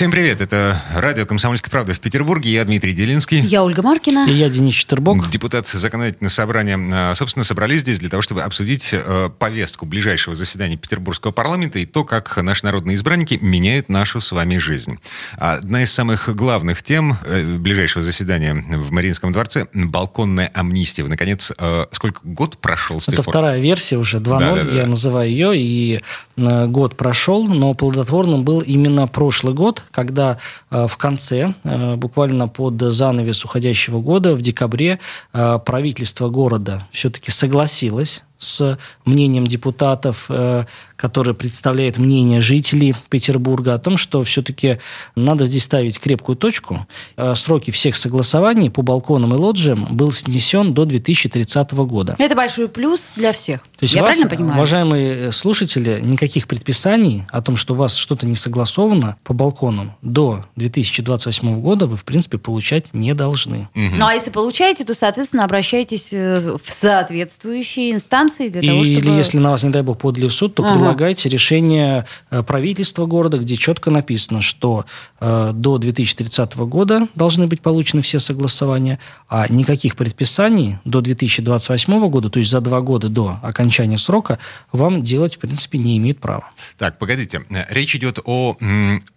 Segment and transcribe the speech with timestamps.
[0.00, 2.50] Всем привет, это радио «Комсомольская правда» в Петербурге.
[2.50, 3.40] Я Дмитрий Делинский.
[3.40, 4.24] Я Ольга Маркина.
[4.30, 5.28] И я Денис Четербок.
[5.28, 6.78] Депутат законодательного собрания.
[6.90, 11.84] А, собственно, собрались здесь для того, чтобы обсудить э, повестку ближайшего заседания Петербургского парламента и
[11.84, 14.98] то, как наши народные избранники меняют нашу с вами жизнь.
[15.36, 21.04] Одна из самых главных тем э, ближайшего заседания в Мариинском дворце– балконная амнистия.
[21.04, 23.32] Наконец, э, сколько год прошел с Это пор?
[23.32, 26.00] вторая версия уже, 2.0, Да, да, да, я называю ее, и
[26.40, 30.38] год прошел, но плодотворным был именно прошлый год, когда
[30.70, 34.98] э, в конце, э, буквально под занавес уходящего года, в декабре,
[35.32, 40.30] э, правительство города все-таки согласилось с мнением депутатов,
[41.02, 44.78] э, который представляет мнение жителей Петербурга о том, что все-таки
[45.16, 46.86] надо здесь ставить крепкую точку.
[47.16, 52.16] Э, Сроки всех согласований по балконам и лоджиям был снесен до 2030 года.
[52.18, 53.62] Это большой плюс для всех.
[53.62, 54.56] То есть Я вас, правильно понимаю?
[54.56, 60.44] уважаемые слушатели, никаких предписаний о том, что у вас что-то не согласовано по балконам до
[60.56, 63.68] 2028 года вы, в принципе, получать не должны.
[63.74, 69.00] Ну, а если получаете, то, соответственно, обращайтесь э, в соответствующие инстанции для И- того, чтобы...
[69.00, 70.89] Или если на вас, не дай бог, подали в суд, то Ага.
[70.90, 74.84] Предлагайте решение э, правительства города, где четко написано, что
[75.20, 82.28] э, до 2030 года должны быть получены все согласования, а никаких предписаний до 2028 года,
[82.30, 84.38] то есть за два года до окончания срока,
[84.72, 86.50] вам делать, в принципе, не имеет права.
[86.78, 87.42] Так, погодите.
[87.50, 88.56] Э, Речь идет о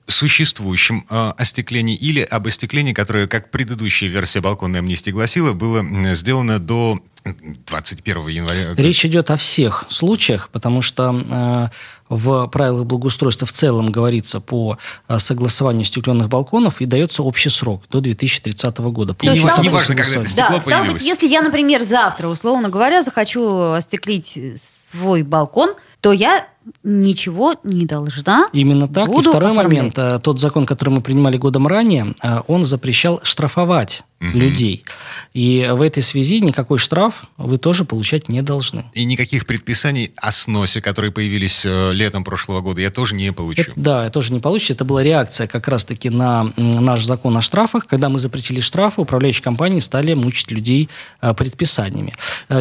[0.07, 6.59] существующем э, остеклении или об остеклении, которое, как предыдущая версия балконной амнистии гласила, было сделано
[6.59, 8.73] до 21 января.
[8.75, 11.69] Речь идет о всех случаях, потому что э,
[12.09, 17.83] в правилах благоустройства в целом говорится по э, согласованию стекленных балконов и дается общий срок
[17.89, 19.15] до 2030 года.
[19.21, 20.93] И То не, стало не быть- важно, когда это Да, стекло стало появилось.
[20.93, 26.45] быть, если я, например, завтра, условно говоря, захочу остеклить свой балкон, то я
[26.83, 28.47] ничего не должна.
[28.53, 29.07] Именно так.
[29.07, 29.77] Буду и второй оформлять.
[29.77, 29.97] момент.
[29.97, 34.85] э, Тот закон, который мы принимали годом ранее, э, он запрещал штрафовать людей.
[35.33, 38.85] И в этой связи никакой штраф вы тоже получать не должны.
[38.93, 43.63] И никаких предписаний о сносе, которые появились э, летом прошлого года, я тоже не получу.
[43.63, 44.73] Это- да, тоже не получится.
[44.75, 47.85] Это была реакция как раз-таки на наш закон о штрафах.
[47.85, 50.87] Когда мы запретили штрафы, управляющие компании стали мучить людей
[51.35, 52.13] предписаниями.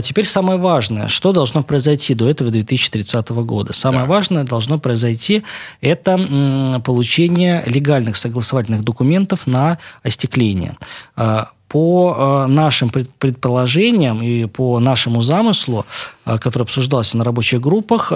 [0.03, 3.73] Теперь самое важное, что должно произойти до этого 2030 года.
[3.73, 4.05] Самое Да.
[4.07, 5.43] важное должно произойти
[5.81, 10.77] это получение легальных согласовательных документов на остекление.
[11.17, 15.87] Э, По э, нашим пред- предположениям и по нашему замыслу,
[16.27, 18.13] э, который обсуждался на рабочих группах,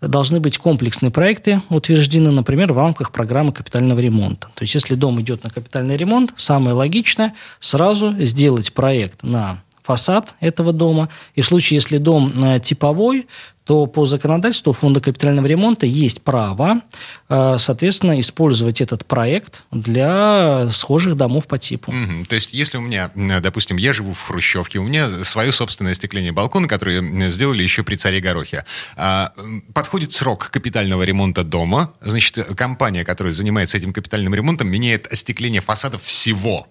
[0.00, 4.48] должны быть комплексные проекты утверждены, например, в рамках программы капитального ремонта.
[4.54, 10.34] То есть, если дом идет на капитальный ремонт, самое логичное сразу сделать проект на фасад
[10.40, 11.08] этого дома.
[11.36, 13.26] И в случае, если дом э, типовой,
[13.68, 16.80] то по законодательству Фонда капитального ремонта есть право,
[17.28, 21.92] э, соответственно, использовать этот проект для схожих домов по типу.
[21.92, 22.24] Мгм.
[22.24, 23.10] То есть, если у меня,
[23.42, 27.96] допустим, я живу в Хрущевке, у меня свое собственное остекление балкона, которое сделали еще при
[27.96, 28.64] царе Горохе.
[28.96, 29.34] А,
[29.74, 36.02] подходит срок капитального ремонта дома, значит, компания, которая занимается этим капитальным ремонтом, меняет остекление фасадов
[36.04, 36.66] всего.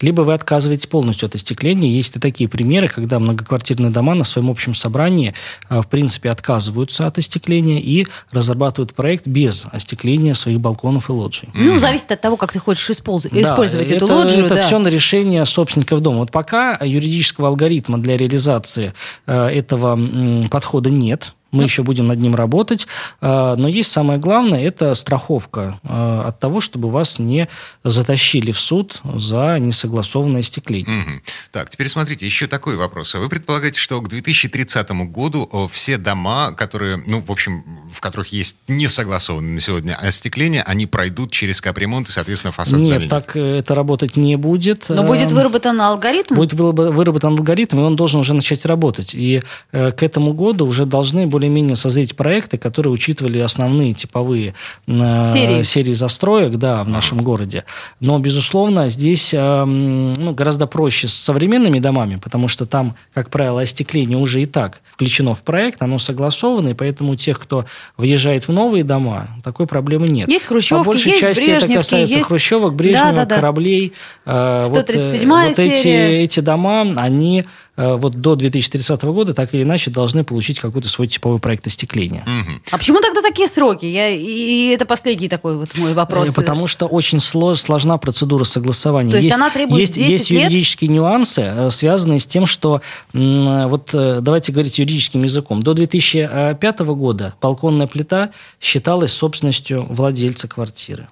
[0.00, 1.90] Либо вы отказываетесь полностью от остекления.
[1.90, 5.34] Есть и такие примеры, когда многоквартирные дома на своем общем собрании,
[5.68, 11.48] э, в принципе, отказываются от остекления и разрабатывают проект без остекления своих балконов и лоджий.
[11.54, 14.46] Ну, зависит от того, как ты хочешь использ- Да, использовать эту это, лоджию.
[14.46, 14.66] Это да.
[14.66, 16.18] все на решение собственников дома.
[16.18, 18.92] Вот пока юридического алгоритма для реализации
[19.26, 21.34] э, этого м, подхода нет.
[21.50, 22.86] Мы еще будем над ним работать.
[23.20, 27.48] Э, Но есть самое главное, это страховка э, от того, чтобы вас не
[27.84, 30.94] затащили в суд за несогласованное остекление.
[30.94, 31.22] Мгм.
[31.52, 33.14] Так, теперь смотрите, еще такой вопрос.
[33.14, 38.00] А Вы предполагаете, что к 2030 году о, все дома, которые, ну, в общем, в
[38.00, 42.88] которых есть не согласованные на сегодня остекление, они пройдут через капремонт и, соответственно, фасад Нет,
[42.88, 43.10] заменят?
[43.10, 44.86] так э, это работать не будет.
[44.88, 46.34] Но будет Э, выработан алгоритм.
[46.34, 49.14] Будет вырабо- выработан алгоритм, и он должен уже начать работать.
[49.14, 49.42] И
[49.72, 54.54] э, к этому году уже должны более-менее созреть проекты, которые учитывали основные типовые
[54.88, 55.92] э, Серии.
[55.92, 57.64] застроек да, в нашем городе.
[58.00, 63.60] Но, безусловно, здесь э, ну, гораздо проще с современными домами, потому что там, как правило,
[63.62, 67.64] остекление уже и так включено в проект, оно согласовано, и поэтому у тех, кто
[67.96, 70.28] въезжает в новые дома, такой проблемы нет.
[70.28, 73.36] Есть хрущевки, По большей есть части это касается есть- хрущевок, Брежнева, Да-да-да.
[73.36, 73.92] кораблей.
[74.26, 75.86] Э, вот, э, 137-я вот эти,
[76.24, 77.44] эти дома, они
[77.78, 82.24] вот до 2030 года так или иначе должны получить какой-то свой типовой проект остекления.
[82.26, 82.60] Мгм.
[82.72, 83.86] А почему тогда такие сроки?
[83.86, 86.30] Я, и это последний такой вот мой вопрос.
[86.30, 89.12] Э, Потому что очень сло- сложна процедура согласования.
[89.12, 90.42] То есть она требует есть, 10 есть лет?
[90.44, 92.80] юридические нюансы, э, связанные с тем, что,
[93.12, 98.30] вот э, давайте говорить юридическим языком, до 2005 года балконная плита
[98.60, 101.08] считалась собственностью владельца квартиры.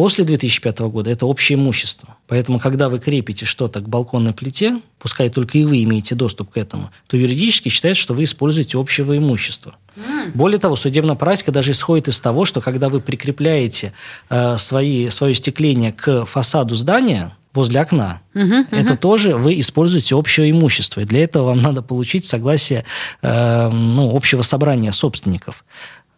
[0.00, 2.16] После 2005 года это общее имущество.
[2.26, 6.56] Поэтому, когда вы крепите что-то к балконной плите, пускай только и вы имеете доступ к
[6.56, 9.76] этому, то юридически считается, что вы используете общего имущества.
[10.32, 13.92] Более того, судебная практика даже исходит из того, что когда вы прикрепляете
[14.30, 18.20] э, свои, свое стекление к фасаду здания, возле окна.
[18.70, 21.00] Это тоже вы используете общее имущество.
[21.00, 22.84] И для этого вам надо получить согласие
[23.22, 25.64] э, ну, общего собрания собственников.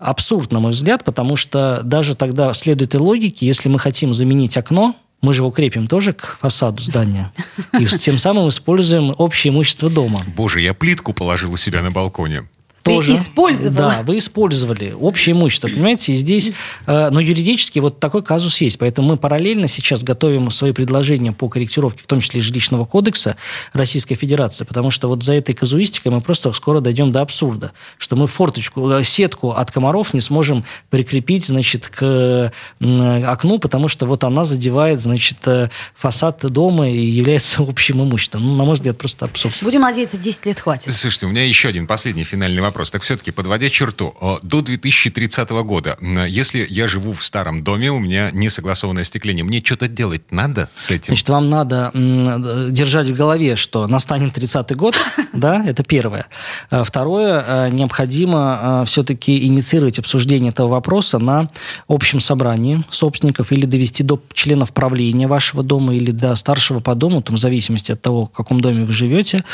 [0.03, 4.57] Абсурд, на мой взгляд, потому что даже тогда следует и логике, если мы хотим заменить
[4.57, 7.33] окно, мы же его крепим тоже к фасаду здания.
[7.79, 10.19] И тем самым используем общее имущество дома.
[10.37, 12.43] Боже, я плитку положил у себя на балконе.
[12.83, 13.91] Ты использовала.
[13.91, 16.13] Да, вы использовали общее имущество, понимаете?
[16.13, 16.53] И здесь,
[16.87, 18.79] э, но юридически вот такой казус есть.
[18.79, 23.37] Поэтому мы параллельно сейчас готовим свои предложения по корректировке, в том числе жилищного кодекса
[23.73, 28.17] Российской Федерации, потому что вот за этой казуистикой мы просто скоро дойдем до абсурда, что
[28.17, 34.25] мы форточку, э, сетку от комаров не сможем прикрепить, значит, к окну, потому что вот
[34.25, 38.45] она задевает, значит, э, фасад дома и является общим имуществом.
[38.45, 39.55] Ну, на мой взгляд, просто абсурд.
[39.63, 40.93] Будем надеяться, 10 лет хватит.
[40.93, 42.72] Слушайте, у меня еще один последний финальный вопрос.
[42.73, 45.97] Так все-таки, подводя черту, э, до 2030 года,
[46.27, 50.69] если я живу в старом доме, у меня не согласованное остекление, мне что-то делать надо
[50.77, 51.07] с этим?
[51.07, 54.97] Значит, вам надо м, держать в голове, что настанет 30-й год,
[55.33, 56.27] да, это первое.
[56.71, 61.49] А Второе, э, необходимо все-таки инициировать обсуждение этого вопроса на
[61.89, 67.23] общем собрании собственников или довести до членов правления вашего дома или до старшего по дому,
[67.23, 69.45] там, в зависимости от того, в каком доме вы живете,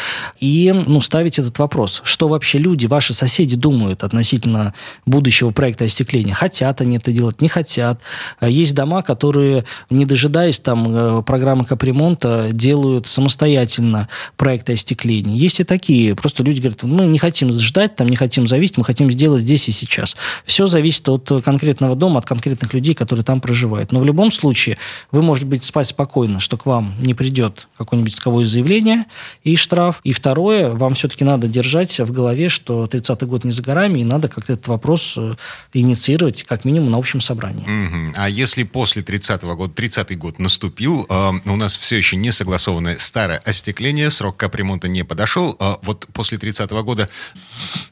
[0.40, 2.00] и ну, ставить этот вопрос.
[2.04, 4.74] Что вообще люди, ваши соседи думают относительно
[5.06, 6.34] будущего проекта остекления?
[6.34, 8.00] Хотят они это делать, не хотят.
[8.40, 15.36] А Есть дома, которые, не дожидаясь там э, программы капремонта, делают самостоятельно проекты остекления.
[15.36, 16.14] Есть и такие.
[16.14, 19.68] Просто люди говорят, мы не хотим ждать, там, не хотим зависеть, мы хотим сделать здесь
[19.68, 20.16] и сейчас.
[20.44, 23.92] Все зависит от конкретного дома, от конкретных людей, которые там проживают.
[23.92, 24.78] Но в любом случае
[25.10, 29.06] вы можете быть спать спокойно, что к вам не придет какое-нибудь исковое заявление
[29.44, 30.00] и штраф.
[30.04, 34.04] И второе, вам все-таки надо держать в голове, что 30-й год не за горами, и
[34.04, 35.34] надо как-то этот вопрос э,
[35.72, 37.64] инициировать как минимум на общем собрании.
[37.66, 38.14] Мгм.
[38.16, 42.96] А если после 30-го года, 30-й год наступил, э, у нас все еще не согласованное
[42.98, 47.08] старое остекление, срок капремонта не подошел, э, вот после 30-го года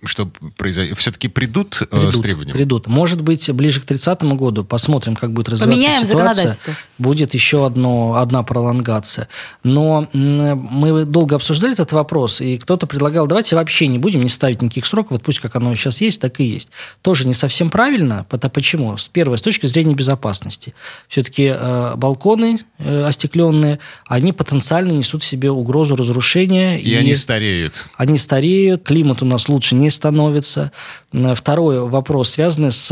[0.04, 0.98] что произойдет?
[0.98, 2.56] Все-таки придут, э, с Придут, требованием?
[2.56, 2.86] придут.
[2.86, 6.34] Может быть, ближе к 30 году посмотрим, как будет развиваться Поменяем ситуация.
[6.34, 6.74] законодательство.
[6.98, 9.28] Будет еще одно, одна пролонгация.
[9.62, 14.62] Но мы долго обсуждали этот вопрос, и кто-то предлагал, давайте вообще не будем, не ставить
[14.62, 16.70] никаких сроков, вот пусть как оно сейчас есть, так и есть.
[17.02, 18.26] Тоже не совсем правильно.
[18.30, 18.96] Пото- Почему?
[19.12, 20.74] Первое, с точки зрения безопасности.
[21.08, 26.78] Все-таки э, балконы э, остекленные, они потенциально несут в себе угрозу разрушения.
[26.80, 27.88] И они стареют.
[27.96, 30.72] Они стареют, климат у нас лучше не становится.
[31.12, 32.90] М, Второй вопрос, связанный с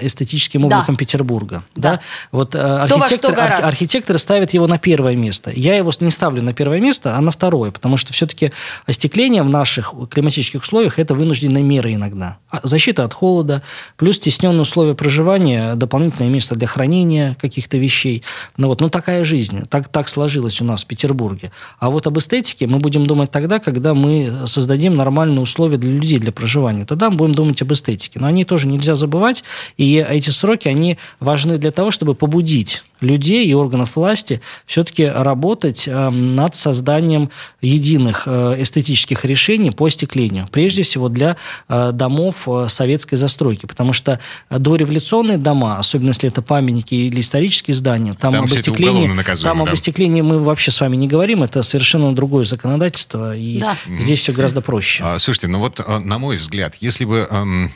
[0.00, 0.76] эстетическим Да.
[0.78, 1.62] обликом Петербурга.
[1.74, 1.90] Да.
[1.92, 2.00] Да.
[2.32, 5.50] Вот э, архитектор, что арх- архитекторы ставят его на первое место.
[5.54, 8.52] Я его не ставлю на первое место, а на второе, потому что все-таки
[8.86, 12.38] остекление в наших климатических условиях– это вынужденная мера иногда.
[12.50, 13.62] А Защита от холода,
[13.96, 18.24] плюс стесненные условия проживания, дополнительное место для хранения каких-то вещей.
[18.56, 21.52] Ну, вот, ну такая жизнь, так, так сложилось у нас в Петербурге.
[21.78, 26.18] А вот об эстетике мы будем думать тогда, когда мы создадим нормальные условия для людей
[26.18, 26.84] для проживания.
[26.84, 28.18] Тогда мы будем думать об эстетике.
[28.18, 29.44] Но они тоже нельзя забывать,
[29.76, 35.88] и эти сроки, они важны для того, чтобы побудить людей и органов власти все-таки работать
[35.88, 37.30] э, над созданием
[37.60, 40.46] единых э, эстетических решений по остеклению.
[40.50, 41.36] Прежде всего для
[41.68, 43.66] э, домов советской застройки.
[43.66, 49.10] Потому что дореволюционные дома, особенно если это памятники или исторические здания, там, Там об остеклении,
[49.42, 49.72] там об да.
[49.72, 51.42] остеклении мы вообще с вами не говорим.
[51.42, 53.36] Это совершенно другое законодательство.
[53.36, 53.76] И Да.
[53.86, 55.02] здесь все гораздо проще.
[55.04, 57.70] А, Слушайте, ну вот, э, на мой взгляд, если бы, эм,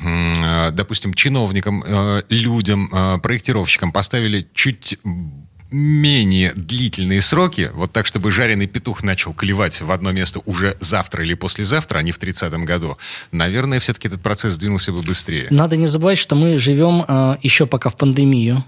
[0.73, 1.85] допустим, чиновникам,
[2.29, 2.91] людям,
[3.23, 4.99] проектировщикам поставили чуть
[5.71, 11.25] менее длительные сроки, вот так, чтобы жареный петух начал клевать в одно место уже завтра
[11.25, 12.97] или послезавтра, а не в 30-м году,
[13.33, 15.47] наверное, все-таки этот процесс двинулся бы быстрее.
[15.51, 18.65] Надо не забывать, что мы живем э, еще пока в пандемию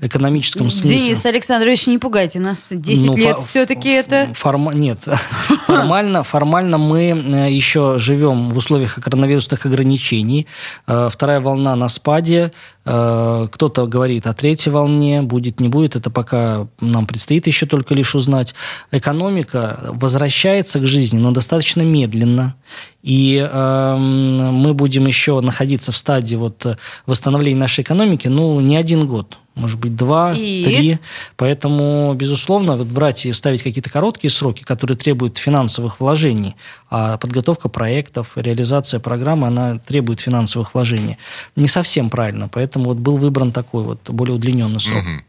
[0.00, 0.98] экономическом смысле.
[0.98, 2.68] Денис Александрович, не пугайте нас.
[2.70, 4.32] 10 Ну, лет фо- все-таки это...
[4.34, 4.72] Форма...
[4.72, 5.00] Нет.
[5.66, 10.46] формально, формально мы э, еще живем в условиях коронавирусных ограничений.
[10.86, 12.52] Э, Вторая волна на спаде.
[12.88, 17.94] Э, кто-то говорит о третьей волне, будет, не будет, это пока нам предстоит еще только
[17.94, 18.54] лишь узнать.
[18.92, 22.54] Экономика возвращается к жизни, но достаточно медленно.
[23.02, 29.06] И э, мы будем еще находиться в стадии вот восстановления нашей экономики, ну, не один
[29.08, 30.64] год может быть, два, и...
[30.64, 30.98] три.
[31.36, 36.56] Поэтому, безусловно, вот брать и ставить какие-то короткие сроки, которые требуют финансовых вложений,
[36.90, 41.16] а подготовка проектов, реализация программы, она требует финансовых вложений.
[41.56, 45.02] Не совсем правильно, поэтому вот был выбран такой вот более удлиненный срок.
[45.02, 45.22] Угу.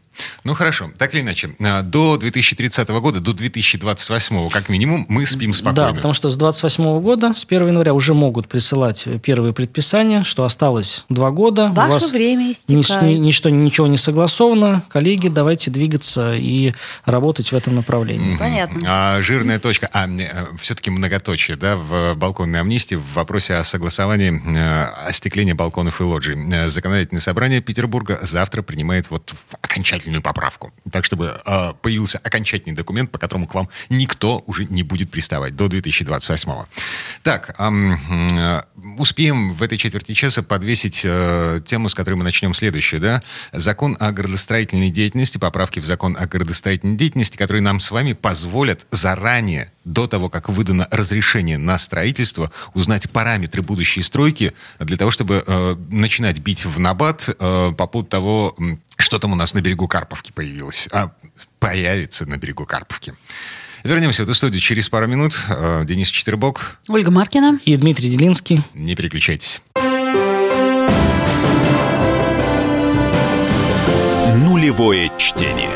[0.44, 5.52] Ну хорошо, так или иначе, а, до 2030 года, до 2028, как минимум, мы спим
[5.52, 5.88] спокойно.
[5.88, 10.44] Да, потому что с 2028 года, с 1 января уже могут присылать первые предписания, что
[10.44, 11.68] осталось два года.
[11.68, 13.02] Ваше у вас время истекает.
[13.02, 14.82] Ни, ничто, ничего не согласовано.
[14.88, 16.72] Коллеги, давайте двигаться и
[17.04, 18.36] работать в этом направлении.
[18.36, 18.80] Понятно.
[18.86, 20.08] А, жирная точка, а
[20.60, 26.36] все-таки многоточие, да, в балконной амнистии в вопросе о согласовании э, остекления балконов и лоджий.
[26.52, 30.72] Э, законодательное собрание Петербурга завтра принимает вот окончательно окончательную поправку.
[30.90, 35.54] Так, чтобы э, появился окончательный документ, по которому к вам никто уже не будет приставать
[35.56, 36.66] до 2028 -го.
[37.22, 38.62] Так, э,
[38.98, 43.00] успеем в этой четверти часа подвесить э, тему, с которой мы начнем следующую.
[43.00, 43.22] Да?
[43.52, 48.86] Закон о градостроительной деятельности, поправки в закон о градостроительной деятельности, которые нам с вами позволят
[48.90, 55.42] заранее до того, как выдано разрешение на строительство, узнать параметры будущей стройки для того, чтобы
[55.46, 58.54] э, начинать бить в набат э, по поводу того,
[58.98, 61.12] что там у нас на берегу Карповки появилось, а
[61.58, 63.14] появится на берегу Карповки.
[63.84, 65.38] Вернемся в эту студию через пару минут.
[65.48, 66.78] Э, Денис Четербок.
[66.88, 67.60] Ольга Маркина.
[67.64, 68.62] И Дмитрий Делинский.
[68.74, 69.62] Не переключайтесь.
[74.34, 75.70] Нулевое чтение.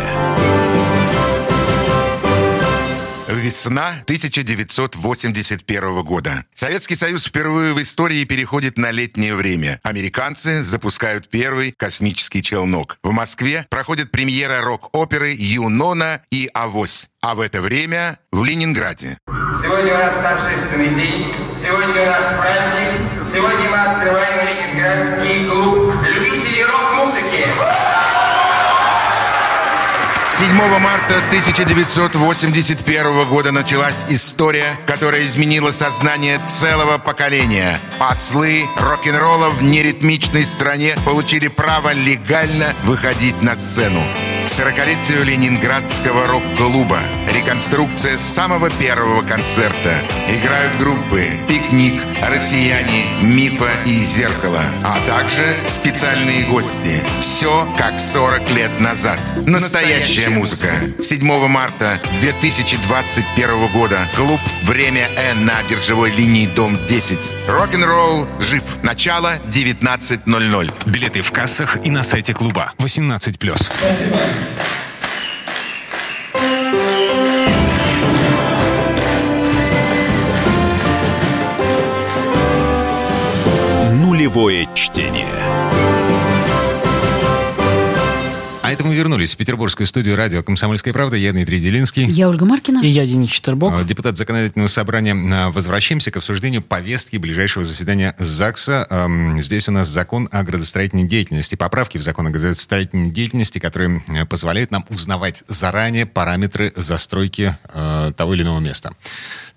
[3.42, 6.44] Весна 1981 года.
[6.54, 9.80] Советский Союз впервые в истории переходит на летнее время.
[9.82, 12.98] Американцы запускают первый космический челнок.
[13.02, 17.08] В Москве проходит премьера рок-оперы «Юнона и Авось».
[17.20, 19.18] А в это время в Ленинграде.
[19.60, 26.62] Сегодня у нас торжественный день, сегодня у нас праздник, сегодня мы открываем Ленинградский клуб любителей
[26.62, 27.91] рок-музыки.
[30.42, 37.80] 7 марта 1981 года началась история, которая изменила сознание целого поколения.
[38.00, 44.02] Послы рок-н-ролла в неритмичной стране получили право легально выходить на сцену.
[44.46, 46.98] 40-летию Ленинградского рок-клуба.
[47.44, 49.96] Реконструкция самого первого концерта.
[50.28, 57.02] Играют группы «Пикник», «Россияне», «Мифа» и «Зеркало», а также специальные гости.
[57.20, 59.18] Все как 40 лет назад.
[59.44, 60.68] Настоящая музыка.
[61.02, 64.08] 7 марта 2021 года.
[64.14, 67.18] Клуб «Время Н» на биржевой линии Дом 10.
[67.48, 68.62] Рок-н-ролл жив.
[68.84, 70.88] Начало 19.00.
[70.88, 72.72] Билеты в кассах и на сайте клуба.
[72.78, 73.56] 18+.
[73.56, 74.20] Спасибо.
[84.34, 85.28] Нулевое чтение.
[88.62, 91.16] А это мы вернулись в петербургскую студию радио «Комсомольская правда».
[91.16, 92.06] Я Дмитрий Делинский.
[92.06, 92.80] Я Ольга Маркина.
[92.82, 93.74] И я Денис Четербок.
[93.76, 95.14] А, депутат законодательного собрания.
[95.14, 98.88] А, возвращаемся к обсуждению повестки ближайшего заседания ЗАГСа.
[99.36, 101.54] Здесь у нас закон о градостроительной деятельности.
[101.54, 107.54] Поправки в закон о градостроительной деятельности, которые позволяют нам узнавать заранее параметры застройки
[108.16, 108.94] того или иного места.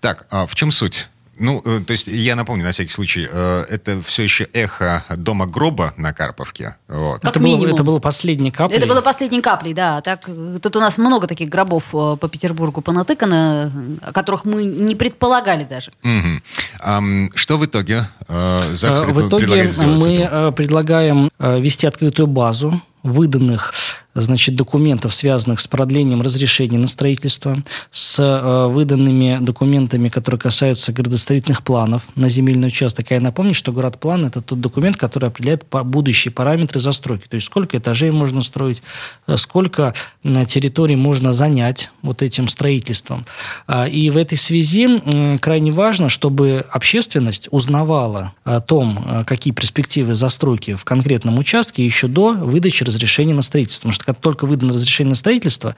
[0.02, 1.08] Так, в чем суть?
[1.40, 5.46] Ну, э, то есть я напомню на всякий случай, э, это все еще эхо дома
[5.46, 6.76] гроба на Карповке.
[6.88, 7.22] Вот.
[7.22, 7.66] Как это, минимум.
[7.66, 8.78] Было, это было последней каплей.
[8.78, 10.02] Это было последней каплей, да.
[10.02, 10.30] Так,
[10.62, 15.64] тут у нас много таких гробов э, по Петербургу понатыкано, о которых мы не предполагали
[15.64, 15.92] даже.
[16.04, 16.42] Угу.
[16.80, 17.02] А,
[17.36, 23.74] что в итоге ЗАГС в итоге мы предлагаем вести открытую базу выданных
[24.16, 27.58] значит, документов, связанных с продлением разрешения на строительство,
[27.92, 33.12] с э, выданными документами, которые касаются градостроительных планов на земельный участок.
[33.12, 37.28] А я напомню, что градплан– это тот документ, который определяет будущие параметры застройки.
[37.28, 38.82] То есть сколько этажей можно строить,
[39.28, 39.94] э, сколько
[40.24, 43.26] на территории можно занять вот этим строительством.
[43.68, 50.16] А, и в этой связи крайне важно, чтобы общественность узнавала о том, э, какие перспективы
[50.16, 53.90] застройки в конкретном участке еще до выдачи разрешения на строительство.
[53.90, 55.76] Потому что как только выдано разрешение на строительство,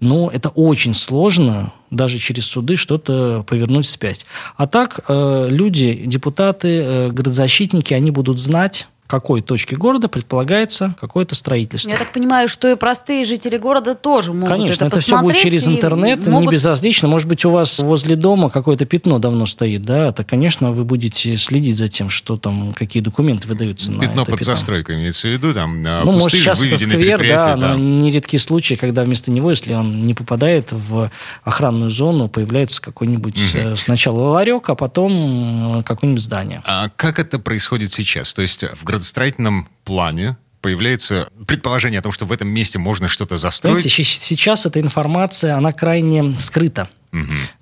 [0.00, 4.26] ну, это очень сложно даже через суды что-то повернуть вспять.
[4.56, 11.34] А так э, люди, депутаты, э, градозащитники, они будут знать, какой точке города предполагается какое-то
[11.34, 11.88] строительство.
[11.88, 15.36] Я так понимаю, что и простые жители города тоже могут Конечно, это это, все будет
[15.36, 17.08] посмотреть через интернет, не могут- безразлично.
[17.08, 21.36] Может быть, у вас возле дома какое-то пятно давно стоит, да, то, конечно, вы будете
[21.38, 25.54] следить за тем, что там, какие документы выдаются на Пятно под застройкой имеется в виду,
[25.54, 29.48] там а, Ну, может, сейчас это сквер, предприятия, да, но нередки случаи, когда вместо него,
[29.50, 31.10] если он не попадает в
[31.44, 36.62] охранную зону, появляется какой-нибудь э, сначала ларек, а потом э, какое-нибудь здание.
[36.66, 38.34] А как это происходит сейчас?
[38.34, 43.36] То есть в градостроительном плане появляется предположение о том, что в этом месте можно что-то
[43.36, 43.76] застроить.
[43.76, 46.88] Понимаете, щ- сейчас эта информация, она крайне скрыта.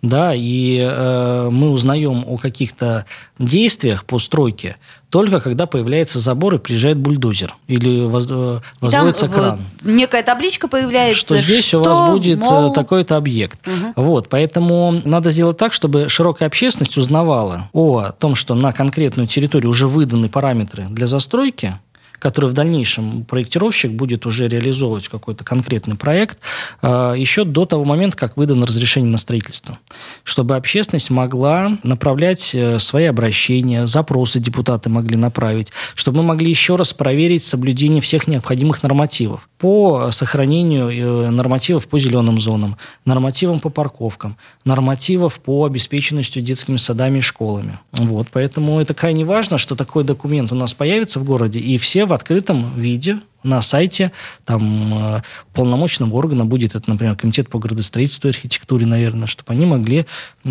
[0.02, 3.06] Да, и э, мы узнаем о каких-то
[3.38, 4.76] действиях по стройке
[5.08, 9.60] только когда появляется забор и приезжает бульдозер или воз- э, возводится кран.
[9.82, 13.58] некая табличка появляется, что здесь у что, вас будет э, мол, такой-то объект.
[13.94, 19.70] Вот, поэтому надо сделать так, чтобы широкая общественность узнавала о том, что на конкретную территорию
[19.70, 21.78] уже выданы параметры для застройки,
[22.18, 26.38] который в дальнейшем проектировщик будет уже реализовывать какой-то конкретный проект
[26.82, 29.78] э, еще до того момента, как выдано разрешение на строительство.
[30.24, 36.76] Чтобы общественность могла направлять э, свои обращения, запросы депутаты могли направить, чтобы мы могли еще
[36.76, 43.70] раз проверить соблюдение всех необходимых нормативов по сохранению э, нормативов по зеленым зонам, нормативам по
[43.70, 47.78] парковкам, нормативов по обеспеченности детскими садами и школами.
[47.92, 52.04] Вот, поэтому это крайне важно, что такой документ у нас появится в городе, и все
[52.04, 54.12] в открытом виде на сайте
[54.44, 55.22] там э,
[55.54, 60.06] полномочного органа будет это, например, комитет по градостроительству и архитектуре, наверное, чтобы они могли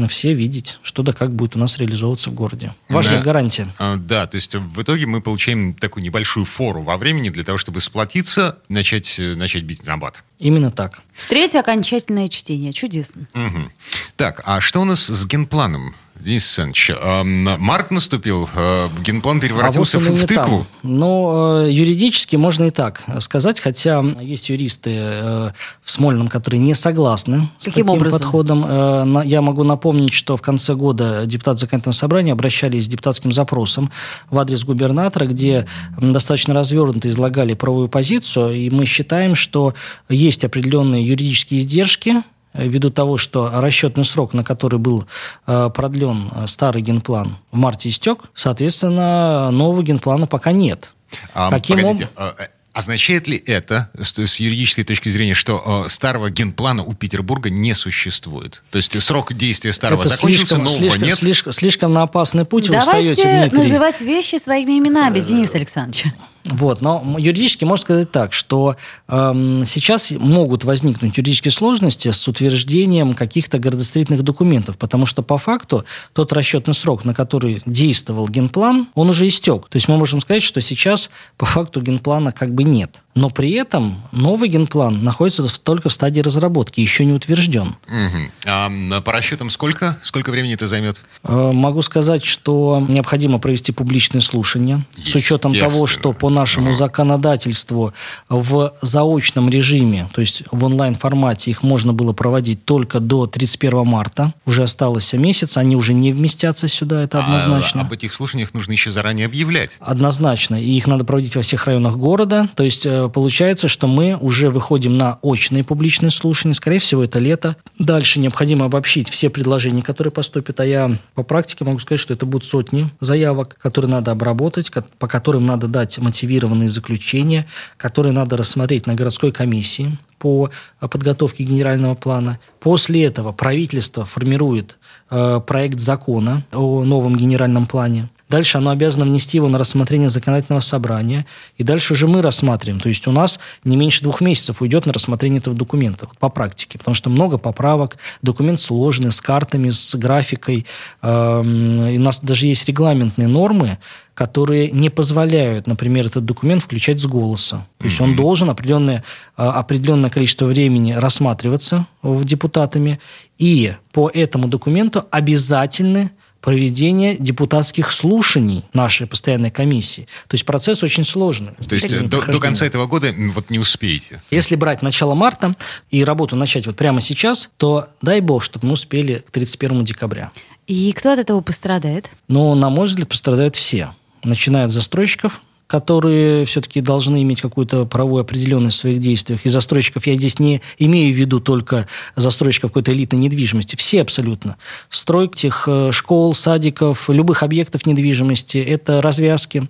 [0.08, 2.74] все видеть, что да как будет у нас реализовываться в городе.
[2.90, 3.24] Важная Да.
[3.24, 3.68] гарантия.
[3.80, 7.58] А, Да, то есть в итоге мы получаем такую небольшую фору во времени для того,
[7.58, 10.24] чтобы сплотиться, начать, э, начать бить на бат.
[10.40, 11.02] Именно так.
[11.30, 12.74] Третье окончательное чтение.
[12.74, 13.28] Чудесно.
[13.34, 13.72] Мгм.
[14.16, 15.96] Так, а что у нас с генпланом?
[16.26, 20.66] Денис Александрович, эм, март наступил, э, генплан превратился а вот в, тыкву.
[20.82, 20.82] там.
[20.82, 25.52] Но э, юридически можно и так сказать, хотя есть юристы э,
[25.84, 28.20] в Смольном, которые не согласны с Каким таким образом?
[28.20, 29.22] подходом.
[29.22, 33.92] Я могу напомнить, что в конце года депутаты законодательного собрания обращались с депутатским запросом
[34.32, 39.76] в адрес губернатора, где достаточно развернуто излагали правовую позицию, и мы считаем, что
[40.10, 42.24] есть определенные юридические издержки,
[42.58, 45.06] ввиду того, что расчетный срок, на который был
[45.48, 50.92] э, продлен э, старый генплан, в марте истек, соответственно, нового генплана пока нет.
[51.34, 55.84] А, Каким погодите, об- э, э, означает ли это с, с юридической точки зрения, что
[55.86, 58.64] э, старого генплана у Петербурга не существует?
[58.72, 61.16] То есть срок действия старого Это закончился, слишком, нового слишком, нет?
[61.18, 63.64] слишком, слишком на опасный путь вы Давайте встаете, Дмитрий.
[63.70, 66.06] называть вещи своими именами, Денис Александрович.
[66.46, 68.76] Вот, но юридически можно сказать так, что
[69.08, 75.86] эм, сейчас могут возникнуть юридические сложности с утверждением каких-то градостроительных документов, потому что по факту
[76.14, 79.68] тот расчетный срок, на который действовал генплан, он уже истек.
[79.70, 83.02] То есть мы можем сказать, что сейчас по факту генплана как бы нет.
[83.16, 87.76] Но при этом новый генплан находится только в стадии разработки, еще не утвержден.
[87.88, 88.32] Мгм.
[88.46, 89.98] А, по расчетам сколько?
[90.02, 91.02] Сколько времени это займет?
[91.24, 97.94] Э, Могу сказать, что необходимо провести публичные слушания с учетом того, что по нашему законодательству
[98.30, 104.34] в заочном режиме, то есть в онлайн-формате их можно было проводить только до 31 марта.
[104.46, 107.82] Уже осталось месяц, они уже не вместятся сюда, это однозначно.
[107.82, 109.78] А, об этих слушаниях нужно еще заранее объявлять.
[109.80, 110.62] Однозначно.
[110.62, 112.50] И их надо проводить во всех районах города.
[112.56, 116.54] То есть э, получается, что мы уже выходим на очные публичные слушания.
[116.54, 117.56] Скорее всего, это лето.
[117.80, 120.60] Дальше необходимо обобщить все предложения, которые поступят.
[120.60, 125.08] А я по практике могу сказать, что это будут сотни заявок, которые надо обработать, по
[125.08, 127.46] которым надо дать мотивированные заключения,
[127.78, 130.50] которые надо рассмотреть на городской комиссии по
[130.82, 132.40] э, подготовке генерального плана.
[132.60, 134.78] После этого правительство формирует
[135.12, 138.10] э, проект закона о новом генеральном плане.
[138.28, 141.28] Дальше оно обязано внести его на рассмотрение законодательного собрания.
[141.60, 142.80] И дальше уже мы рассматриваем.
[142.80, 146.30] То есть у нас не меньше двух месяцев уйдет на рассмотрение этого документа вот по
[146.30, 146.80] практике.
[146.80, 150.66] Потому что много поправок, документ сложный, с картами, с графикой.
[151.04, 153.78] И у нас даже есть регламентные нормы,
[154.16, 157.68] которые не позволяют, например, этот документ включать с голоса.
[157.78, 159.04] То есть он должен определенное,
[159.38, 163.00] э, определенное количество времени рассматриваться депутатами.
[163.38, 170.04] И по этому документу обязательны проведение депутатских слушаний нашей постоянной комиссии.
[170.28, 171.54] То есть процесс очень сложный.
[171.68, 174.22] То есть э, до, до конца этого года вот не успеете.
[174.32, 175.56] Если брать начало марта
[175.90, 180.32] и работу начать вот прямо сейчас, то дай бог, чтобы мы успели к 31 декабря.
[180.68, 182.10] И кто от этого пострадает?
[182.28, 183.94] Но, на мой взгляд, пострадают все.
[184.26, 189.46] Начиная от застройщиков, которые все-таки должны иметь какую-то правовую определенность в своих действиях.
[189.46, 193.76] И застройщиков я здесь не имею в виду только застройщиков какой-то элитной недвижимости.
[193.76, 194.58] Все абсолютно.
[194.90, 199.64] Стройка этих э, школ, садиков, любых объектов недвижимости– это развязки.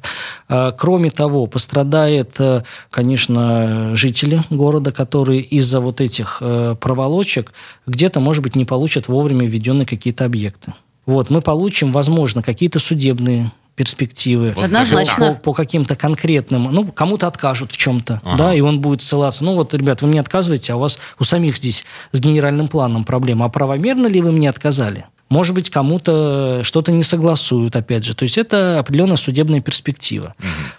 [0.49, 7.53] Э, кроме того, пострадает, э, конечно, жители города, которые из-за вот этих э, проволочек
[7.87, 10.73] где-то, может быть, не получат вовремя введенные какие-то объекты.
[11.05, 14.53] Вот, мы получим, возможно, какие-то судебные перспективы.
[14.55, 15.33] Вот Однозначно.
[15.33, 18.37] По, по каким-то конкретным, ну, кому-то откажут в чем-то, Ага.
[18.37, 19.43] да, и он будет ссылаться.
[19.43, 23.03] Ну, вот, ребят, вы мне отказываете, а у вас у самих здесь с генеральным планом
[23.03, 23.45] проблема.
[23.45, 25.05] А правомерно ли вы мне отказали?
[25.27, 28.15] Может быть, кому-то что-то не согласуют, опять же.
[28.15, 30.35] То есть это определенная судебная перспектива.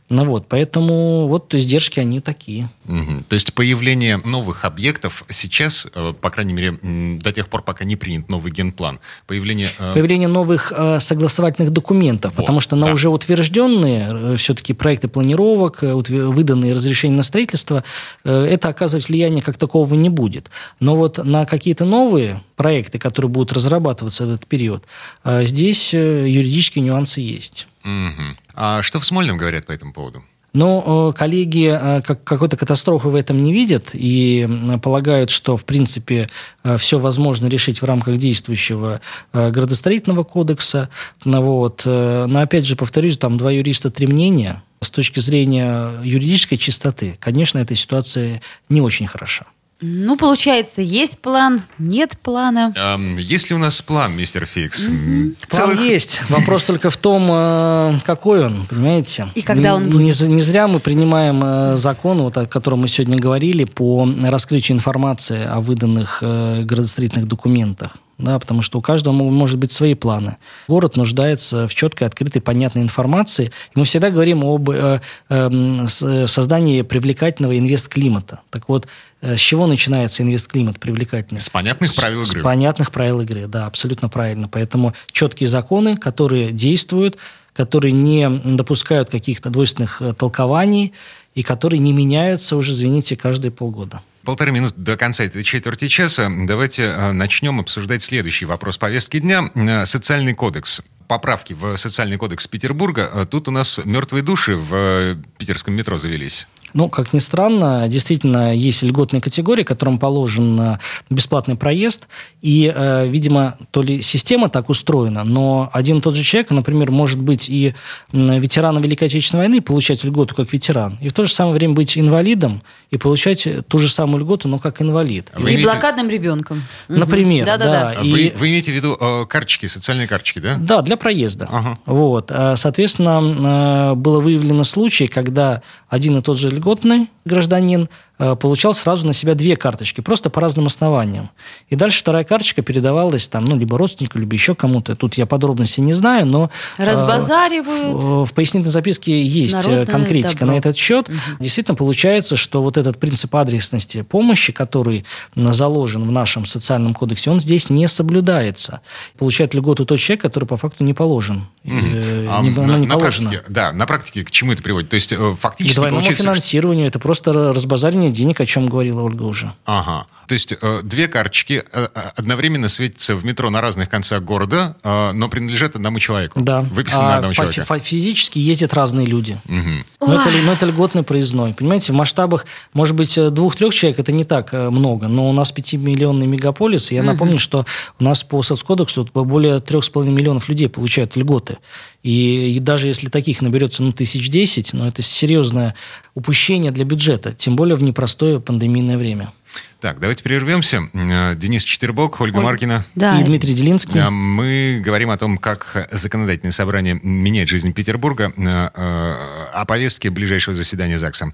[0.08, 2.70] Ну вот, поэтому вот издержки, они такие.
[2.84, 3.24] Мгм.
[3.24, 6.74] То есть появление новых объектов сейчас, э, по крайней мере,
[7.18, 9.68] до тех пор, пока не принят новый генплан, появление...
[9.80, 12.92] э, Появление новых э, согласовательных документов, Вот, потому что на да.
[12.92, 17.82] уже утвержденные все-таки проекты планировок, выданные разрешения на строительство,
[18.22, 20.50] это оказывать влияние как такового не будет.
[20.78, 24.84] Но вот на какие-то новые проекты, которые будут разрабатываться этот период,
[25.24, 27.66] э, здесь э, юридические нюансы есть.
[27.84, 28.36] мгм.
[28.54, 30.24] А что в Смольном говорят по этому поводу?
[30.52, 34.48] Но э, коллеги э, как, какой-то катастрофы в этом не видят и
[34.82, 36.30] полагают, что, в принципе,
[36.78, 40.88] все возможно решить в рамках действующего градостроительного кодекса.
[41.24, 41.82] Ну, вот.
[41.84, 44.62] Но, опять же, повторюсь, там два юриста, три мнения.
[44.80, 49.46] С точки зрения юридической чистоты, конечно, эта ситуация не очень хороша.
[49.82, 52.72] Ну, получается, есть план, нет плана.
[52.76, 54.88] Эм, Есть ли у нас план, мистер Фикс?
[54.88, 56.22] М, План целых- есть.
[56.30, 59.28] Вопрос только в том, э, какой он, понимаете?
[59.34, 60.20] И когда он Не- будет.
[60.28, 65.44] Не, зря мы принимаем э, закон, вот, о котором мы сегодня говорили, по раскрытию информации
[65.44, 67.96] о выданных э, градостроительных документах.
[68.18, 70.36] Да, потому что у каждого мо- может быть свои планы.
[70.68, 73.48] Город нуждается в четкой, открытой, понятной информации.
[73.74, 78.40] И мы всегда говорим об э, эм, с- создании привлекательного инвест-климата.
[78.50, 78.88] Так вот,
[79.20, 81.42] э, с чего начинается инвест-климат привлекательный?
[81.42, 82.42] С понятных правил С игры.
[82.42, 84.48] понятных правил игры, да, абсолютно правильно.
[84.48, 87.18] Поэтому четкие законы, которые действуют,
[87.52, 90.94] которые не допускают каких-то двойственных э, толкований
[91.34, 94.00] и которые не меняются уже, извините, каждые полгода.
[94.26, 96.28] Полторы минуты до конца этой четверти часа.
[96.28, 99.44] Давайте э, начнем обсуждать следующий вопрос повестки дня.
[99.54, 100.82] Э, Социальный кодекс.
[101.06, 103.08] Поправки в социальный кодекс Петербурга.
[103.14, 106.48] Э, Тут у нас мертвые души в питерском метро завелись.
[106.76, 112.06] Ну, как ни странно, действительно есть льготные категории, которым положен э, бесплатный проезд.
[112.42, 116.90] И, э, видимо, то ли система так устроена, но один и тот же человек, например,
[116.90, 117.74] может быть и
[118.12, 121.96] ветераном Великой Отечественной войны, получать льготу как ветеран, и в то же самое время быть
[121.96, 125.30] инвалидом и получать ту же самую льготу, но как инвалид.
[125.34, 126.62] Вы и имеете- блокадным ребенком.
[126.88, 127.92] Например, Да-да-да.
[127.94, 128.00] да.
[128.00, 130.56] А И- Вы, вы имеете в виду э, карточки, социальные карточки, да?
[130.58, 131.48] Да, для проезда.
[131.50, 131.78] Ага.
[131.86, 132.30] Вот.
[132.30, 139.06] А, Соответственно, э, было выявлено случай, когда один и тот же льготный гражданин получал сразу
[139.06, 141.30] на себя две карточки, просто по разным основаниям.
[141.68, 144.96] И дальше вторая карточка передавалась там, ну, либо родственнику, либо еще кому-то.
[144.96, 146.50] Тут я подробностей не знаю, но...
[146.78, 147.94] э, Разбазаривают.
[148.02, 150.54] В, в пояснительной записке есть э, Народное конкретика добро.
[150.54, 151.10] на этот счет.
[151.40, 157.40] Действительно получается, что вот этот принцип адресности помощи, который заложен в нашем социальном кодексе, он
[157.40, 158.80] здесь не соблюдается.
[159.18, 161.46] Получает льготу тот человек, который по факту не положен.
[161.64, 163.30] Э, А не- на, не на положена.
[163.30, 164.88] практике, да, на практике к чему это приводит?
[164.90, 166.22] То есть э, фактически двойному получается...
[166.22, 166.86] финансированию.
[166.86, 169.52] Это просто разбазаривание денег, о чем говорила Ольга уже.
[169.64, 170.06] Ага.
[170.26, 174.76] То есть э, две карточки э, э, одновременно светятся в метро на разных концах города,
[174.82, 176.40] э, но принадлежат одному человеку.
[176.40, 176.62] Да.
[176.62, 177.78] Выписаны на А одного фа- человека.
[177.78, 179.40] Физически ездят разные люди.
[179.44, 179.84] Мгм.
[180.00, 181.54] Но это, но это льготный проездной.
[181.54, 185.32] Понимаете, в масштабах, может быть, э, двух-трех человек это не так э, много, но у
[185.32, 186.90] нас пятимиллионный мегаполис.
[186.90, 187.64] и Я напомню, что
[188.00, 191.58] у нас по соцкодексу более трех с половиной миллионов людей получают льготы.
[192.06, 195.74] И, и даже если таких наберется ну, тысяч десять, ну, это серьезное
[196.14, 199.32] упущение для бюджета, тем более в непростое пандемийное время.
[199.80, 200.88] Так, давайте прервемся.
[200.94, 202.84] Э, Денис Четербок, Ольга Маркина.
[202.94, 203.20] Да.
[203.20, 204.00] И Дмитрий Делинский.
[204.08, 209.14] Мы говорим о том, как законодательное собрание меняет жизнь Петербурга, э, э,
[209.54, 211.32] о повестке ближайшего заседания ЗАГСа.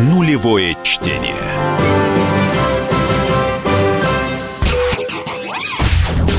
[0.00, 2.11] Нулевое чтение.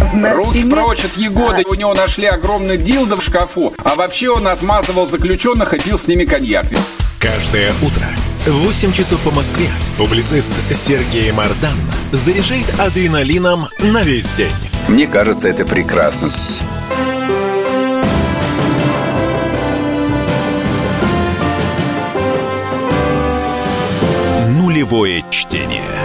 [0.00, 1.62] Рут прочит Егода.
[1.66, 3.72] У него нашли огромный дилдо в шкафу.
[3.82, 6.66] А вообще он отмазывал заключенных и пил с ними коньяк.
[7.18, 8.06] Каждое утро
[8.46, 11.76] в 8 часов по Москве публицист Сергей Мардан
[12.12, 14.52] заряжает адреналином на весь день.
[14.88, 16.28] Мне кажется, это прекрасно.
[24.46, 26.03] Нулевое чтение.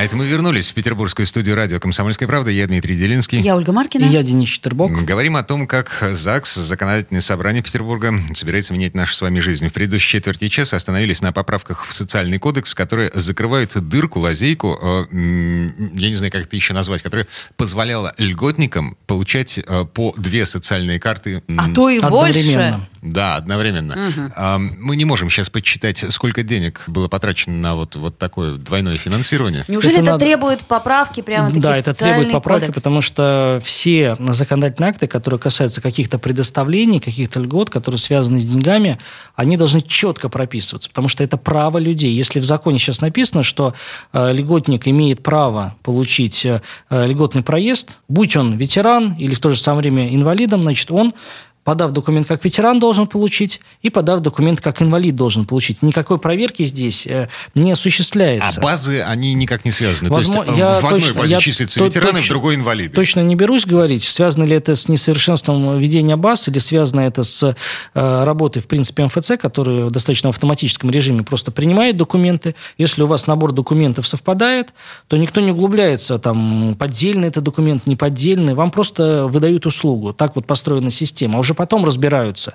[0.00, 2.50] А это мы вернулись в петербургскую студию радио «Комсомольская правда».
[2.50, 3.38] Я Дмитрий Делинский.
[3.38, 4.06] Я Ольга Маркина.
[4.06, 4.90] И я Денис Четербок.
[5.04, 9.68] Говорим о том, как ЗАГС, Законодательное собрание Петербурга, собирается менять нашу с вами жизнь.
[9.68, 15.04] В предыдущей четверти часа остановились на поправках в социальный кодекс, которые закрывают дырку, лазейку, э,
[15.12, 17.26] я не знаю, как это еще назвать, которая
[17.58, 21.42] позволяла льготникам получать э, по две социальные карты.
[21.58, 22.88] А то и больше.
[23.02, 23.94] Да, одновременно.
[23.94, 24.64] Угу.
[24.80, 29.64] Мы не можем сейчас подсчитать, сколько денег было потрачено на вот, вот такое двойное финансирование.
[29.68, 30.24] Неужели это, это надо...
[30.24, 32.74] требует поправки прямо Да, это требует поправки, кодекс?
[32.74, 38.98] потому что все законодательные акты, которые касаются каких-то предоставлений, каких-то льгот, которые связаны с деньгами,
[39.34, 42.12] они должны четко прописываться, потому что это право людей.
[42.12, 43.74] Если в законе сейчас написано, что
[44.12, 46.60] э, льготник имеет право получить э,
[46.90, 51.14] льготный проезд, будь он ветеран или в то же самое время инвалидом, значит, он
[51.64, 55.82] подав документ как ветеран должен получить и подав документ как инвалид должен получить.
[55.82, 58.60] Никакой проверки здесь э, не осуществляется.
[58.60, 60.08] А базы, они никак не связаны?
[60.08, 62.94] Возможно, То есть я в одной точно, базе я числятся ветераны, точ, в другой инвалиды?
[62.94, 67.54] Точно не берусь говорить, связано ли это с несовершенством ведения баз или связано это с
[67.94, 72.54] э, работой, в принципе, МФЦ, который в достаточно автоматическом режиме просто принимает документы.
[72.78, 74.72] Если у вас набор документов совпадает,
[75.08, 78.54] то никто не углубляется, там, поддельный это документ, не поддельный.
[78.54, 80.12] Вам просто выдают услугу.
[80.14, 81.36] Так вот построена система.
[81.36, 82.54] А уже потом разбираются,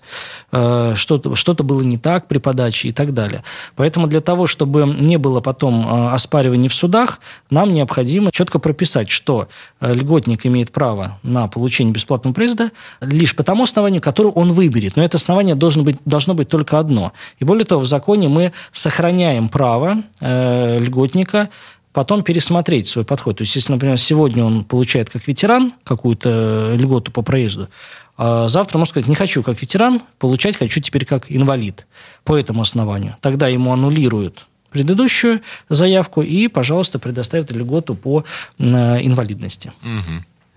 [0.51, 3.43] э, что-то что было не так при подаче и так далее.
[3.75, 9.09] Поэтому для того, чтобы не было потом э, оспариваний в судах, нам необходимо четко прописать,
[9.09, 9.47] что
[9.81, 14.95] э, льготник имеет право на получение бесплатного проезда лишь по тому основанию, которое он выберет.
[14.95, 17.11] Но это основание должно быть, должно быть только одно.
[17.39, 21.49] И более того, в законе мы сохраняем право э, льготника
[21.95, 23.37] потом пересмотреть свой подход.
[23.37, 27.69] То есть, если, например, сегодня он получает как ветеран какую-то льготу по проезду,
[28.17, 31.85] а завтра может сказать, не хочу как ветеран, получать хочу теперь как инвалид
[32.23, 33.17] по этому основанию.
[33.21, 38.25] Тогда ему аннулируют предыдущую заявку и, пожалуйста, предоставят льготу по
[38.59, 38.63] э,
[39.01, 39.71] инвалидности.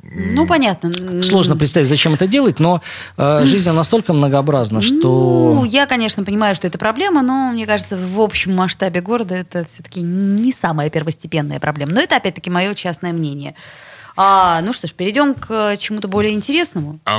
[0.02, 1.22] Ну, понятно.
[1.22, 2.80] Сложно представить, зачем это делать, но
[3.16, 5.52] э, жизнь настолько многообразна, что...
[5.54, 9.64] Ну, я, конечно, понимаю, что это проблема, но, мне кажется, в общем масштабе города это
[9.64, 11.92] все-таки не самая первостепенная проблема.
[11.92, 13.54] Но это, опять-таки, мое частное мнение.
[14.20, 16.98] А, ну что ж, перейдем к чему-то более интересному.
[17.04, 17.18] А,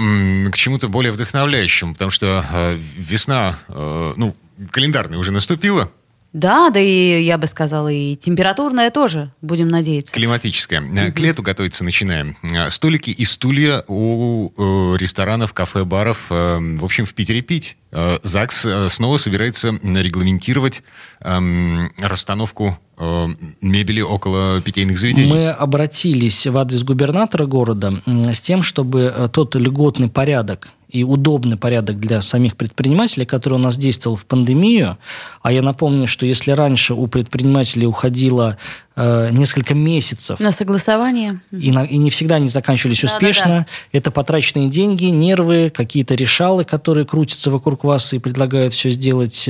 [0.52, 4.36] к чему-то более вдохновляющему, потому что э, весна, э, ну,
[4.70, 5.90] календарная уже наступила.
[6.34, 10.14] Да, да и я бы сказала, и температурная тоже, будем надеяться.
[10.14, 10.82] Климатическая.
[10.82, 11.14] Угу.
[11.14, 12.38] К лету готовиться начинаем.
[12.44, 17.78] Э, столики и стулья у э, ресторанов, кафе, баров, э, в общем, в Питере пить.
[17.92, 20.84] Э, ЗАГС э, снова собирается регламентировать
[21.22, 23.28] эм, расстановку э,
[23.62, 25.32] мебели около питейных заведений.
[25.32, 32.00] Мы обратились в адрес губернатора города с тем, чтобы тот льготный порядок, и удобный порядок
[32.00, 34.98] для самих предпринимателей, который у нас действовал в пандемию.
[35.44, 38.58] А я напомню, что если раньше у предпринимателей уходило
[38.96, 40.40] э, несколько месяцев.
[40.40, 41.42] На согласование.
[41.52, 43.46] И, на, и не всегда они заканчивались да, успешно.
[43.46, 43.66] Да, да.
[43.92, 49.48] Это потраченные деньги, нервы, какие-то решалы, которые крутятся вокруг вас и предлагают все сделать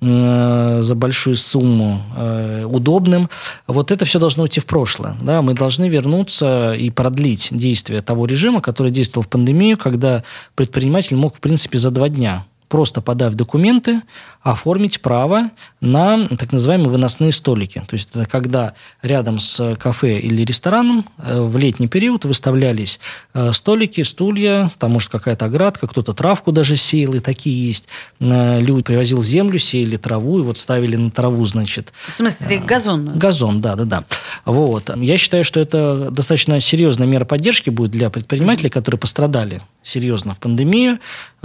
[0.00, 3.30] за большую сумму э, удобным.
[3.66, 5.16] Вот это все должно уйти в прошлое.
[5.20, 5.40] Да?
[5.40, 10.22] Мы должны вернуться и продлить действие того режима, который действовал в пандемию, когда
[10.54, 14.02] предприниматель мог, в принципе, за два дня просто подав документы,
[14.42, 15.50] оформить право
[15.80, 17.82] на так называемые выносные столики.
[17.88, 23.00] То есть это когда рядом с кафе или рестораном э, в летний период выставлялись
[23.34, 27.86] э, столики, стулья, там может какая-то оградка, кто-то травку даже сеял, и такие есть.
[28.20, 31.92] Э, люди привозил землю, сеяли траву, и вот ставили на траву, значит.
[32.08, 33.18] В смысле, газон?
[33.18, 34.04] Газон, да, да, да.
[34.44, 34.90] Вот.
[34.96, 40.38] Я считаю, что это достаточно серьезная мера поддержки будет для предпринимателей, которые пострадали серьезно в
[40.38, 40.98] пандемию.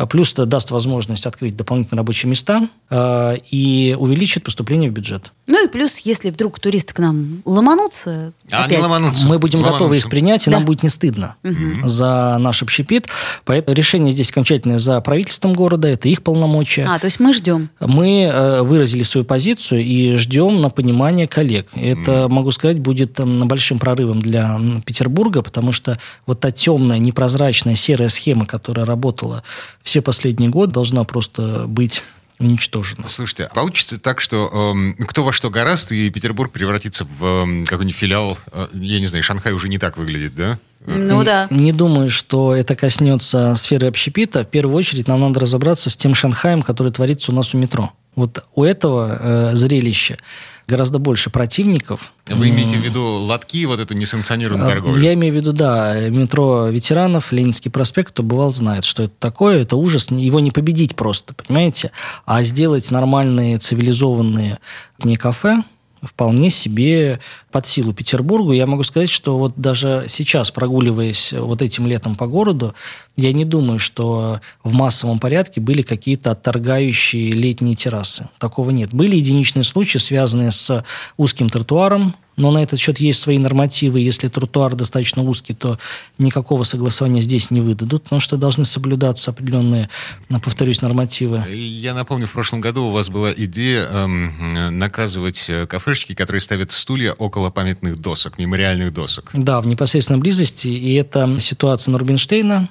[0.09, 5.31] Плюс это даст возможность открыть дополнительные рабочие места, Э, и увеличит поступление в бюджет.
[5.51, 9.27] Ну и плюс, если вдруг туристы к нам ломанутся, а опять, ломанутся.
[9.27, 9.79] мы будем ломанутся.
[9.79, 10.57] готовы их принять, и да.
[10.57, 11.85] нам будет не стыдно угу.
[11.85, 13.09] за наш общепит.
[13.43, 16.87] Поэтому решение здесь окончательное за правительством города, это их полномочия.
[16.89, 17.69] А, то есть мы ждем.
[17.81, 21.67] Мы э, выразили свою позицию и ждем на понимание коллег.
[21.75, 22.33] Это, угу.
[22.33, 28.07] могу сказать, будет там, большим прорывом для Петербурга, потому что вот та темная, непрозрачная, серая
[28.07, 29.43] схема, которая работала
[29.83, 32.03] все последние годы, должна просто быть
[32.41, 33.07] уничтожено.
[33.07, 37.65] Слушайте, а получится так, что э, кто во что гораст, и Петербург превратится в э,
[37.65, 40.59] какой-нибудь филиал, э, я не знаю, Шанхай уже не так выглядит, да?
[40.85, 41.47] Ну да.
[41.51, 44.43] Не, не думаю, что это коснется сферы общепита.
[44.43, 47.91] В первую очередь нам надо разобраться с тем Шанхаем, который творится у нас у метро.
[48.15, 50.17] Вот у этого э, зрелища
[50.67, 52.13] гораздо больше противников.
[52.27, 55.01] Вы имеете в виду лотки, вот эту несанкционированную А, торговлю?
[55.01, 59.61] Я имею в виду, да, метро ветеранов, Ленинский проспект, кто бывал, знает, что это такое.
[59.61, 61.91] Это ужас, его не победить просто, понимаете?
[62.25, 64.59] А сделать нормальные, цивилизованные
[65.03, 65.63] не кафе,
[66.01, 67.19] вполне себе
[67.51, 68.53] под силу Петербургу.
[68.53, 72.73] Я могу сказать, что вот даже сейчас, прогуливаясь вот этим летом по городу,
[73.15, 78.29] я не думаю, что в массовом порядке были какие-то отторгающие летние террасы.
[78.39, 78.93] Такого нет.
[78.93, 80.83] Были единичные случаи, связанные с
[81.17, 83.99] узким тротуаром, но на этот счет есть свои нормативы.
[83.99, 85.77] Если тротуар достаточно узкий, то
[86.17, 89.89] никакого согласования здесь не выдадут, потому что должны соблюдаться определенные,
[90.29, 91.43] ну, повторюсь, нормативы.
[91.53, 96.71] Я напомню, в прошлом году у вас была идея эм, наказывать э, кафешечки, которые ставят
[96.71, 99.29] стулья около памятных досок, мемориальных досок.
[99.33, 100.67] Да, в непосредственной близости.
[100.67, 102.69] И это ситуация Нурбинштейна.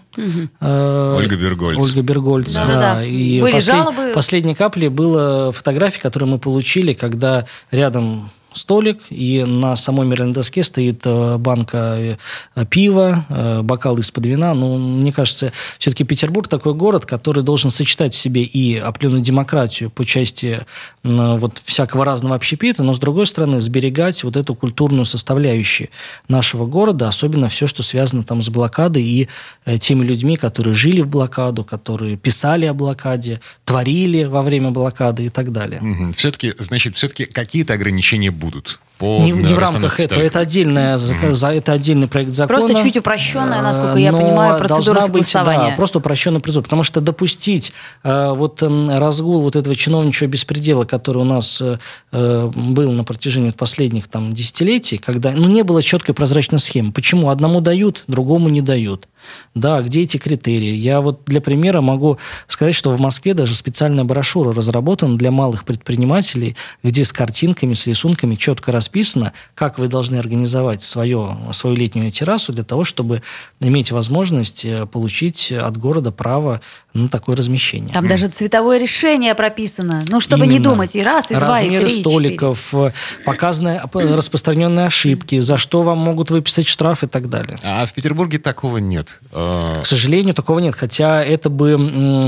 [0.61, 1.79] Э, Ольга Бергольц.
[1.81, 2.73] Ольга Бергольц, Да, да.
[2.75, 3.05] да, да.
[3.05, 4.13] И Были послед- жалобы.
[4.15, 10.63] Последней каплей была фотография, которую мы получили, когда рядом столик, и на самой мерной доске
[10.63, 12.19] стоит э, банка
[12.55, 14.55] э, пива, э, бокал из-под вина.
[14.55, 19.91] Ну, мне кажется, все-таки Петербург такой город, который должен сочетать в себе и определенную демократию
[19.91, 20.61] по части
[21.03, 25.89] вот всякого разного общепита, но, с другой стороны, сберегать вот эту культурную составляющую
[26.29, 29.29] нашего города, особенно все, что связано там с блокадой и
[29.79, 35.29] теми людьми, которые жили в блокаду, которые писали о блокаде, творили во время блокады и
[35.31, 35.81] так далее.
[36.17, 38.50] Все-таки, значит, все-таки какие-то ограничения будут
[38.99, 42.61] по Не, в- не в рамках этого, это, отдельная, зака- за, это отдельный проект закона.
[42.61, 45.71] Просто чуть упрощенная, насколько Э, я но понимаю, процедура должна быть, согласования.
[45.71, 46.65] да, просто упрощенная процедура.
[46.65, 47.73] Потому что допустить
[48.05, 51.79] э, вот эм, разгул вот этого чиновничьего беспредела, который у нас э,
[52.13, 56.93] э, был на протяжении последних там, десятилетий, когда ну, не было четкой прозрачной схемы.
[56.93, 59.09] Почему одному дают, другому не дают?
[59.55, 60.75] Да, где эти критерии?
[60.75, 65.65] Я вот для примера могу сказать, что в Москве даже специальная брошюра разработана для малых
[65.65, 72.11] предпринимателей, где с картинками, с рисунками четко расписано, как вы должны организовать свое, свою летнюю
[72.11, 73.23] террасу для того, чтобы
[73.61, 76.61] иметь возможность э, получить от города право
[76.93, 77.93] на такое размещение.
[77.93, 80.03] Там даже цветовое решение прописано.
[80.09, 80.71] Ну, чтобы не Именно.
[80.71, 82.11] думать и раз, и два, и Размеры три, четыре.
[82.11, 82.93] столиков, э,
[83.25, 87.59] показаны э, распространенные ошибки, за что вам могут выписать штраф и так далее.
[87.63, 89.21] А в Петербурге такого нет.
[89.33, 90.75] Э, К сожалению, такого нет.
[90.75, 91.77] Хотя это бы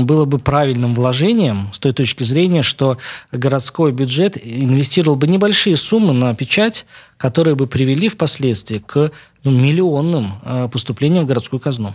[0.03, 2.97] было бы правильным вложением с той точки зрения, что
[3.31, 6.85] городской бюджет инвестировал бы небольшие суммы на печать,
[7.17, 9.11] которые бы привели впоследствии к
[9.43, 11.93] ну, миллионным э, поступлениям в городскую казну.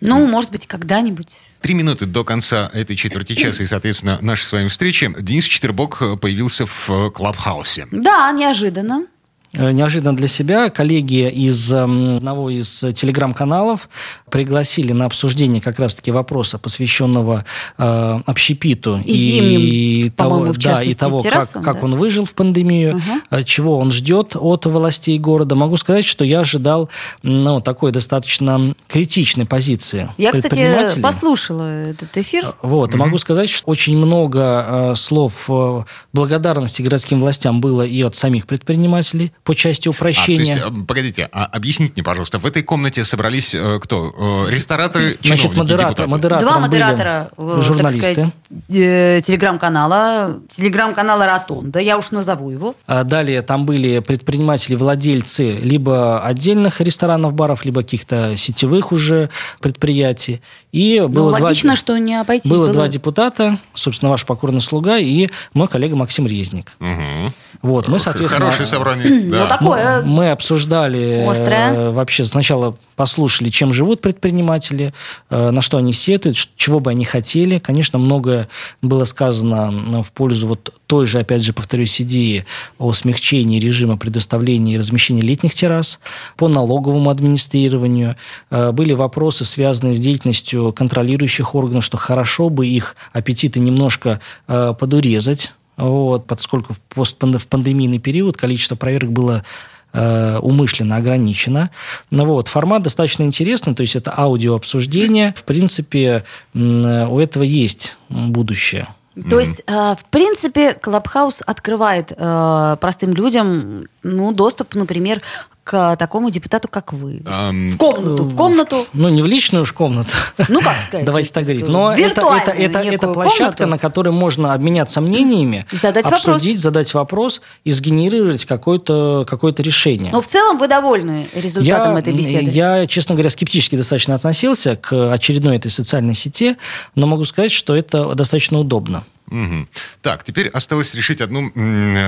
[0.00, 1.36] Ну, может быть, когда-нибудь.
[1.60, 5.10] Три минуты до конца этой четверти часа и, соответственно, нашей с вами встречи.
[5.18, 7.86] Денис Четербок появился в э, Клабхаусе.
[7.90, 9.06] Да, неожиданно.
[9.52, 13.88] Э, Неожиданно для себя коллеги из эм, одного из телеграм-каналов
[14.30, 17.44] пригласили на обсуждение как раз-таки вопроса, посвященного
[17.76, 21.86] э, общепиту И зимним, того, по-моему, в да, и того, террасам, как, как да.
[21.86, 25.56] он выжил в пандемию, э, чего он ждет от властей города.
[25.56, 26.88] Могу сказать, что я ожидал
[27.22, 32.54] ну, такой достаточно критичной позиции Я, кстати, послушала этот эфир.
[32.62, 35.82] Вот, и могу сказать, что очень много э, слов э,
[36.12, 40.38] благодарности городским властям было и от самих предпринимателей по части А, то упрощения.
[40.38, 44.12] есть, э, погодите, а объясните мне, пожалуйста, в этой комнате собрались э, кто?
[44.46, 46.08] Э, рестораторы, Значит, модератор, депутаты?
[46.08, 48.14] модератором Два были модератора, э, журналисты.
[48.14, 48.34] так сказать,
[48.68, 52.76] э, телеграм-канала, телеграм-канала Ротонда, я уж назову его.
[52.86, 60.40] А Далее там были предприниматели, владельцы либо отдельных ресторанов, баров, либо каких-то сетевых уже предприятий.
[60.70, 64.98] И Ну, было два- логично, что не обойтись Было два депутата, собственно, ваш покорный слуга
[64.98, 66.72] и мой коллега Максим Резник.
[66.78, 67.32] Мгм.
[67.62, 68.46] Вот, мы, соответственно...
[68.46, 69.20] Хорошее собрание.
[69.30, 69.58] Ну, да.
[69.58, 70.02] такое.
[70.02, 71.72] Мы обсуждали Острое.
[71.72, 74.92] э, вообще сначала послушали, чем живут предприниматели,
[75.30, 77.58] э, на что они сетуют, чего бы они хотели.
[77.58, 78.48] Конечно, многое
[78.82, 82.44] было сказано в пользу вот той же, опять же, повторюсь, идеи
[82.78, 85.98] о смягчении режима предоставления и размещения летних террас,
[86.36, 88.16] по налоговому администрированию.
[88.50, 95.52] Э, Были вопросы, связанные с деятельностью контролирующих органов, что хорошо бы их аппетиты немножко подурезать,
[95.80, 99.44] вот, поскольку в, постпан- в пандемийный период количество проверок было
[99.92, 101.70] э, умышленно ограничено.
[102.10, 105.34] Ну вот, формат достаточно интересный, то есть это аудиообсуждение.
[105.36, 108.88] В принципе, м, у этого есть будущее.
[109.28, 115.20] То есть, э, в принципе, Клабхаус открывает э, простым людям ну, доступ, например,
[115.64, 117.22] к такому депутату, как вы.
[117.26, 118.86] Ам, В комнату, в комнату.
[118.92, 120.14] Ну, не в личную уж комнату.
[120.48, 121.06] Ну, как сказать?
[121.06, 121.68] Давайте так говорить.
[121.68, 123.66] Но это, это, это, это площадка, комнату.
[123.66, 126.24] на которой можно обменяться мнениями, задать вопрос.
[126.28, 130.12] обсудить, задать вопрос и сгенерировать какое-то какое решение.
[130.12, 132.50] Но в целом вы довольны результатом этой беседы?
[132.50, 136.56] Я, честно говоря, скептически достаточно относился к очередной этой социальной сети,
[136.94, 139.04] но могу сказать, что это достаточно удобно.
[139.30, 139.68] Мгм.
[140.02, 141.50] Так, теперь осталось решить одну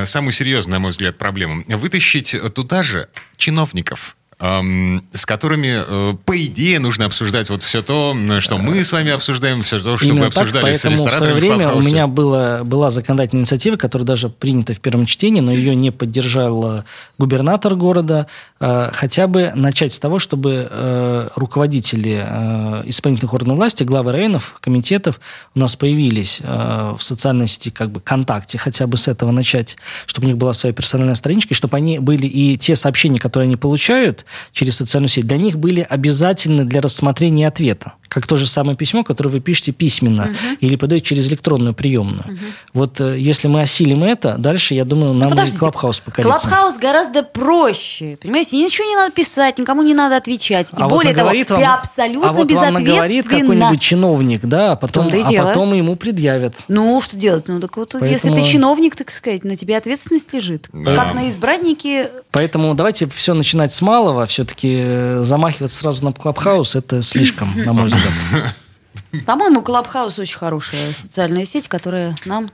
[0.06, 1.62] самую серьезную, на мой взгляд, проблему.
[1.68, 8.40] Вытащить туда же чиновников с которыми, э, по идее, нужно обсуждать вот все то, м,
[8.40, 10.98] что мы с вами обсуждаем, все то, что мы Именно так, обсуждали с поэтому в
[10.98, 15.40] свое рестораторами время у меня было, была законодательная инициатива, которая даже принята в первом чтении,
[15.40, 16.82] но ее не поддержал э,
[17.18, 18.26] губернатор города.
[18.58, 24.56] Э, Хотя бы начать с того, чтобы э, руководители э, исполнительных органов власти, главы районов,
[24.60, 25.20] комитетов
[25.54, 29.76] у нас появились э, в социальной сети как бы ВКонтакте, хотя бы с этого начать,
[30.06, 33.46] чтобы у них была своя персональная страничка, и чтобы они были и те сообщения, которые
[33.46, 37.94] они получают через социальную сеть, для них были обязательны для рассмотрения ответа.
[38.12, 42.38] Как то же самое письмо, которое вы пишете письменно или подаете через электронную приемную.
[42.74, 46.30] Вот э, если мы осилим это, дальше, я думаю, нам и Подождите, Clubhouse покорится.
[46.30, 48.18] Clubhouse гораздо проще.
[48.20, 50.66] Понимаете, ничего не надо писать, никому не надо отвечать.
[50.68, 53.40] И А вот более того, наговорит ты вам- абсолютно а вот вам наговорит безответственно.
[53.40, 55.46] какой-нибудь чиновник, да, а потом, а дело.
[55.46, 56.54] потом ему предъявят.
[56.68, 57.48] Ну, что делать?
[57.48, 60.68] Ну, так вот, если Поэтому- ты чиновник, так сказать, на тебе ответственность лежит.
[60.70, 60.96] Да.
[60.96, 62.10] Как на избраннике.
[62.30, 64.26] Поэтому давайте все начинать с малого.
[64.26, 68.01] Все-таки замахиваться сразу на Clubhouse– это слишком, на мой взгляд.
[69.26, 72.50] По-моему, Клабхаус очень хорошая социальная сеть, которая нам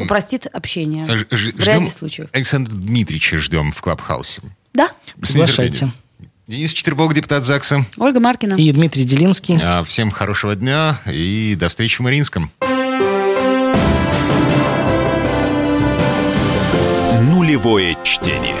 [0.00, 1.04] упростит общение.
[1.04, 2.28] Ж- В ряде случаев.
[2.32, 4.42] Александра Дмитриевича ждем в Клабхаусе.
[4.74, 4.90] Да.
[5.22, 5.90] С Приглашайте.
[6.46, 7.86] Денис Четербок, депутат ЗАГСа.
[7.96, 8.54] Ольга Маркина.
[8.54, 9.58] И Дмитрий Делинский.
[9.62, 12.50] А, Всем хорошего дня и до встречи в Мариинском.
[17.22, 18.56] Нулевое чтение.